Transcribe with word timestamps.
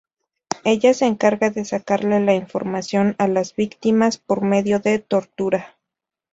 Ella 0.63 0.95
se 0.95 1.05
encarga 1.05 1.51
de 1.51 1.63
sacarle 1.63 2.19
la 2.21 2.33
información 2.33 3.13
a 3.19 3.27
las 3.27 3.55
víctimas 3.55 4.17
por 4.17 4.41
medio 4.41 4.79
de 4.79 4.97
tortura. 4.97 5.77